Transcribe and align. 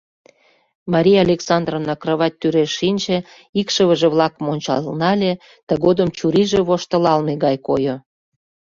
Мария 0.93 1.19
Александровна 1.25 1.93
кровать 2.01 2.37
тӱреш 2.39 2.71
шинче, 2.79 3.17
икшывыже-влакым 3.59 4.45
ончал 4.53 4.83
нале, 5.01 5.33
тыгодым 5.67 6.09
чурийже 6.17 6.59
воштылалме 6.67 7.33
гай 7.43 7.55
койо. 7.67 7.95